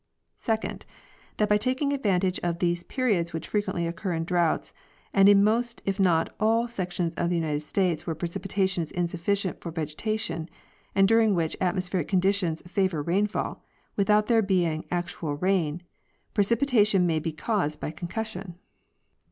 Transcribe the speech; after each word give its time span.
Second. 0.37 0.83
That 1.37 1.47
by 1.47 1.57
taking 1.57 1.93
advantage 1.93 2.39
of 2.41 2.57
those 2.57 2.81
periods 2.81 3.33
which 3.33 3.47
frequently 3.47 3.85
occur 3.85 4.13
in 4.13 4.23
droughts, 4.23 4.73
and 5.13 5.29
in 5.29 5.43
most 5.43 5.83
if 5.85 5.99
not 5.99 6.29
in 6.29 6.35
all 6.39 6.67
sections 6.67 7.13
of 7.13 7.29
the 7.29 7.35
United 7.35 7.59
States 7.59 8.07
where 8.07 8.15
precipitation 8.15 8.81
is 8.81 8.91
insufficient 8.93 9.61
for 9.61 9.69
vegetation, 9.69 10.49
and 10.95 11.07
during 11.07 11.35
which 11.35 11.55
at 11.61 11.75
mospheric 11.75 12.07
conditions 12.07 12.63
favor 12.63 13.03
rainfall, 13.03 13.63
without 13.95 14.25
there 14.25 14.41
being 14.41 14.85
actual 14.89 15.35
rain, 15.35 15.83
pre 16.33 16.43
cipitation 16.45 17.01
may 17.05 17.19
be 17.19 17.31
caused 17.31 17.79
by 17.79 17.91
concussion. 17.91 18.55